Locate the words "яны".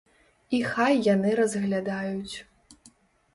1.07-1.33